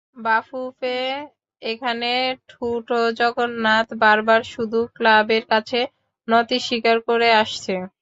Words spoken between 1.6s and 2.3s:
এখানে